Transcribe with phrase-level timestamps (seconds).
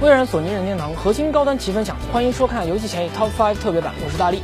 [0.00, 4.42] 微软索尼任天堂核心高端齐分享，欢迎收看游戏前沿 Top Five 特别版，我是大力。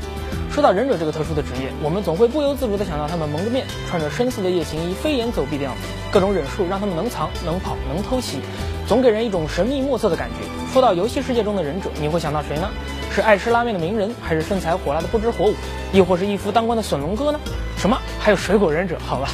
[0.53, 5.81] 说到忍者这个特殊的职业，我们总会不由自主地想到他们蒙着面，穿着深色的夜行衣，飞檐走壁的样子。
[6.13, 8.39] 各种忍术让他们能藏、能跑、能偷袭，
[8.87, 10.37] 总给人一种神秘莫测的感觉。
[10.73, 12.71] 说到游戏世界中的忍者，你会想到谁呢？
[13.11, 15.55] 是爱吃拉面的鸣人，还是身材火辣的不知火舞，
[15.93, 17.41] 亦或是一夫当关的损龙哥呢？
[17.77, 18.01] 什么？
[18.21, 18.97] 还有水果忍者？
[19.05, 19.29] 好吧，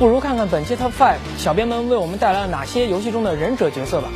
[0.00, 4.08] 不如看看本期 Top Five 小编们为我们带来了哪些游戏中的忍者角色吧。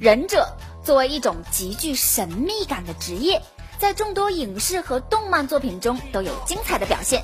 [0.00, 3.40] 忍者作为一种极具神秘感的职业，
[3.78, 7.22] 在众多影视和动漫作品中都有精彩的表现。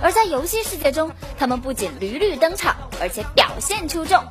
[0.00, 4.22] 而在游戏世界中，他们不仅屡屡登场，而且表现出众。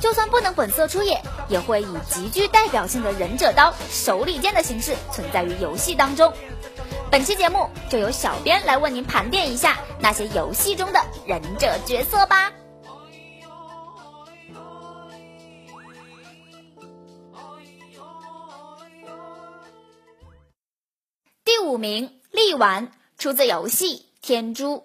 [0.00, 6.32] 就算不能本色出演，也会以极具代表性的忍者刀、手里剑的形式存在于游戏当中。
[7.10, 12.52] 本期节目就由小编来为您盘点一下那些游戏中的忍者角色吧。
[21.44, 24.84] 第五名，力丸，出自游戏《天诛》。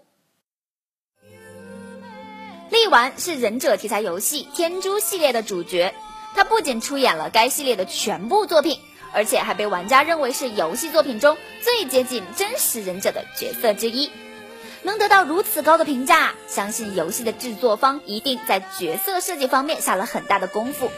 [2.69, 5.93] 力丸是忍者题材游戏《天诛》系列的主角，
[6.35, 8.79] 他不仅出演了该系列的全部作品，
[9.13, 14.11] 而且还被玩家认为是游戏作品中最接近真实忍者的角色之一。
[14.83, 20.89] 能得到如此高的评价，相信游戏的制作方一定在角色设计方面下了很大的功夫。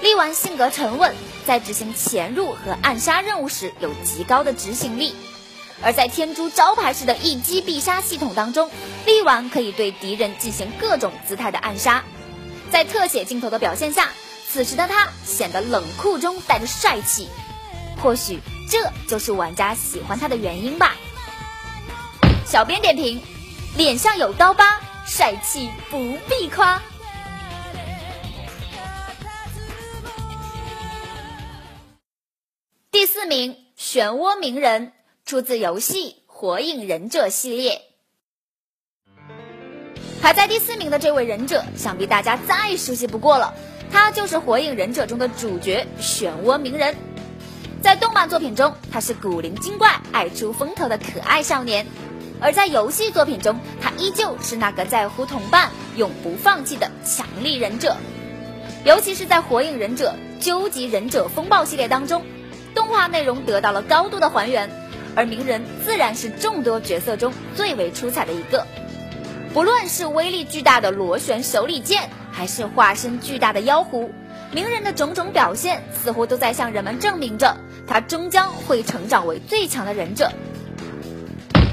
[0.00, 1.14] 力丸性格沉稳，
[1.46, 5.14] 在执行潜入和暗杀任务时有极高的执行力。
[5.82, 8.70] 而在天诛招牌式的一击必杀系统当中，
[9.06, 12.04] 力丸可以对敌人进行各种姿态的暗杀。
[12.70, 14.10] 在特写镜头的表现下，
[14.54, 17.28] 此时的他显得冷酷中带着帅气。
[18.00, 18.38] 或许
[18.70, 20.94] 这就是玩家喜欢他的原因吧。
[22.46, 23.20] 小编点评：
[23.76, 26.80] 脸上有刀疤，帅气不必夸。
[32.92, 34.92] 第四名，漩涡鸣人。
[35.26, 37.82] 出自游戏《火影忍者》系列，
[40.20, 43.52] 排在第四名的这位忍者，想必大家再熟悉不过了。
[43.94, 46.96] 他就是《火影忍者》中的主角漩涡鸣人。
[47.80, 51.86] 在动漫作品中，他是古灵精怪、爱出风头的可爱少年；
[52.40, 57.96] 而在游戏作品中，他依旧是那个在乎同伴、永不放弃的强力忍者。
[58.84, 62.24] 尤其是在《火影忍者：究极忍者风暴》系列当中，
[62.74, 64.68] 动画内容得到了高度的还原。
[65.14, 68.66] 而鸣人自然是众多角色中最为出彩的一个，
[69.52, 74.10] 不论是威力巨大的螺旋手里剑，还是化身巨大的妖狐，
[74.50, 77.56] 鸣人的种种表现似乎都在向人们证明着，
[77.86, 80.28] 他终将会成长为最强的忍者。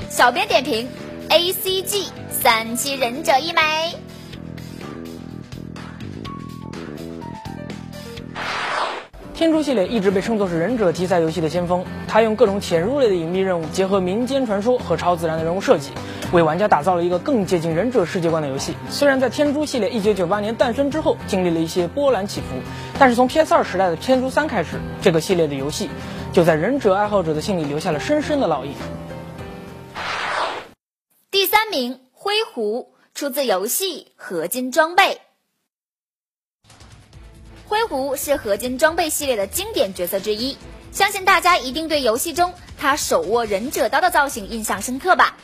[0.07, 0.87] 小编点评
[1.29, 3.61] ：A C G 三七忍者一枚。
[9.41, 15.89] 天珠系列一直被称作是忍者题材游戏的先锋，它用各种潜入类的隐秘任务，结合民间传说和超自然的人物设计，
[16.31, 18.75] 为玩家打造了一个更接近忍者世界观的游戏。
[18.91, 22.45] 虽然在天珠系列一九九八年诞生之后，经历了一些波澜起伏，
[22.99, 25.89] 但是从 PS 二时代的天珠三开始，这个系列的游戏
[26.31, 28.73] 就在忍者爱好者的心里留下了深深的烙印。
[31.31, 35.03] 第三名，灰狐，出自游戏《合金装备》。
[37.71, 40.57] 灰狐是合金装备系列的经典角色之一，
[40.91, 45.37] 相信大家一定对游戏中他手握忍者刀的造型印象深刻吧？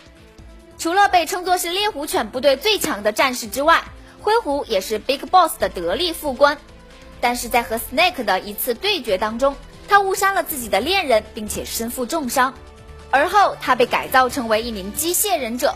[0.77, 3.81] 除了被称作是猎狐犬部队最强的战士之外，
[4.19, 6.57] 灰狐也是 Big Boss 的得力副官。
[7.21, 9.55] 但是在和 Snake 的一次对决当中，
[9.87, 12.53] 他误杀了自己的恋人，并且身负重伤。
[13.09, 15.75] 而后他被改造成为一名机械忍者，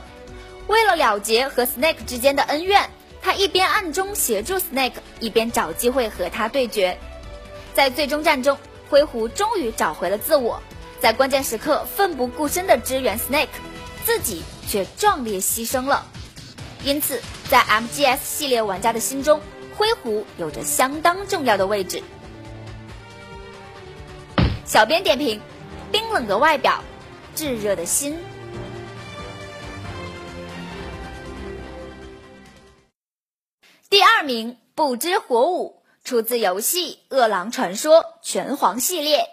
[0.67, 2.89] 为了了结和 Snake 之间的恩怨。
[3.21, 6.97] 他一边暗中协助 Snake，一边找机会和他对决。
[7.73, 8.57] 在最终战中，
[8.89, 10.61] 灰狐终于找回了自我，
[10.99, 13.47] 在关键时刻奋不顾身的支援 Snake，
[14.03, 16.05] 自己却壮烈牺牲了。
[16.83, 19.39] 因此，在 MGS 系列玩家的心中，
[19.77, 22.01] 灰狐有着相当重要的位置。
[24.65, 25.39] 小编点评：
[25.91, 26.83] 冰冷的外表，
[27.35, 28.17] 炙热的心。
[34.21, 39.27] 二名，不知火舞，出自游戏《饿狼传说：拳皇系列》。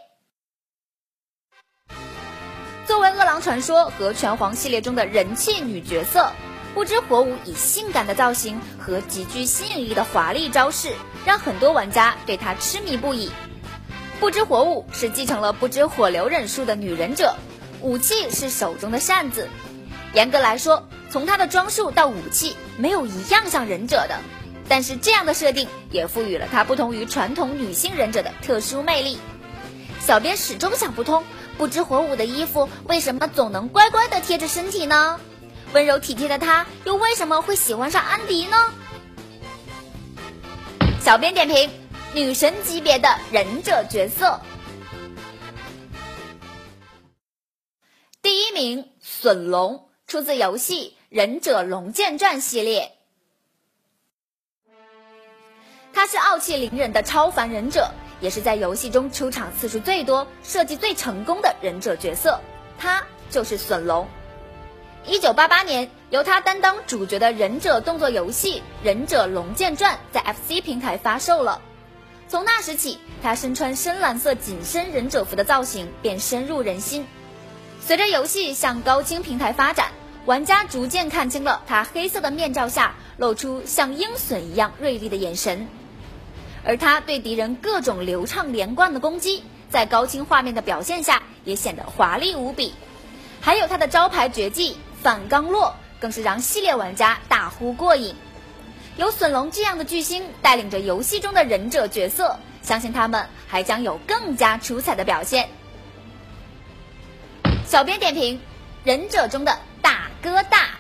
[2.87, 6.32] 作为《饿狼传说》和《拳皇》系列中的人气女角色，
[6.73, 10.94] 不知火舞以性感的造型和极具吸引力的华丽招式，
[11.26, 13.31] 让很多玩家对她痴迷不已。
[14.19, 17.37] 不知火舞是继承了不知火流忍术的女忍者，
[17.82, 19.50] 武器是手中的扇子。
[20.14, 24.19] 严格来说，从她的装束到武器，没有一样像忍者的。
[24.69, 29.19] 但是这样的设定也赋予了他不同于传统女性忍者的特殊魅力。
[30.00, 31.25] 小编始终想不通，
[31.56, 35.20] 不知火舞的衣服为什么总能乖乖的贴着身体呢？
[35.73, 38.56] 温柔体贴的他，又为什么会喜欢上安迪呢？
[41.00, 41.70] 小编点评：
[42.15, 44.41] 女神级别的忍者角色。
[48.20, 52.97] 第一名，隼龙，出自游戏《忍者龙剑传》系列。
[55.98, 57.90] 他是傲气凌人的超凡忍者，
[58.20, 62.40] 也是在游戏中出场次数最多、设计最成功的忍者角色。
[62.78, 64.06] 他就是隼龙。
[65.04, 71.60] 一九八八年，由他担当主角的忍者动作游戏《忍者龙剑传》在 FC 平台发售了。
[72.28, 77.04] 从那时起，他身穿深蓝色紧身忍者服的造型便深入人心。
[77.84, 79.90] 随着游戏向高清平台发展，
[80.26, 85.66] 玩家逐渐看清了他黑色的面罩下露出像鹰隼一样锐利的眼神。
[86.69, 92.75] 而他对敌人各种流畅连贯的攻击，在高清画面的表现下也显得华丽无比。
[93.41, 98.15] 还有他的招牌绝技反刚落，更是让系列玩家大呼过瘾。
[98.99, 105.49] 有隼龙这样的巨星带领着游戏中的忍者角色，相信他们还将有更加出彩的表现。
[107.65, 108.38] 小编点评：
[108.85, 110.77] 忍者中的大哥大。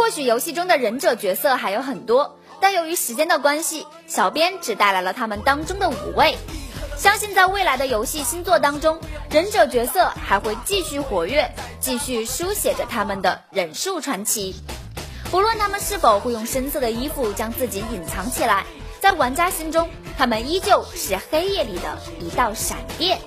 [0.00, 6.38] 或许游戏中的忍者角色还有很多，但由于时间的关系，小编只带来了他们当中的五位。
[6.96, 8.98] 相信在未来的游戏新作当中，
[9.30, 11.46] 忍者角色还会继续活跃，
[11.80, 14.54] 继续书写着他们的忍术传奇。
[15.30, 18.64] 不论他们是否会用深色的衣服将自己隐藏起来，
[19.00, 19.86] 在玩家心中，
[20.16, 23.18] 他们依旧是黑夜里的一道闪电。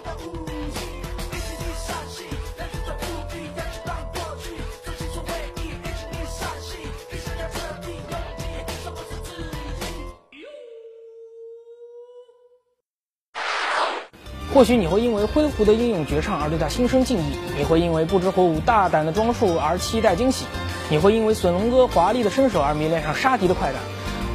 [14.53, 20.45] 或许你会因为灰狐的英勇绝唱而对他心生敬意，你会因为不知火舞大胆的装束而期待惊喜，
[20.89, 23.81] 你会因为隼龙哥华丽的身手而迷恋上杀敌的快感。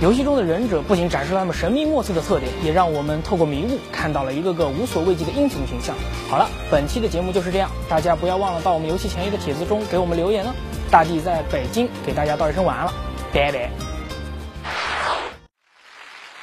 [0.00, 5.94] 游戏中的忍者不仅展示了他们神秘莫测的特点，也让我们透过迷雾看到了一个个无所畏惧的英雄形象。
[6.28, 10.50] 好了，本期的节目就是这样，大家不要忘了到我们游戏前沿的帖子中给我们留言哦。
[10.90, 12.92] 大地在北京给大家道一声晚安了，
[13.32, 13.70] 拜拜。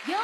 [0.08, 0.16] 有。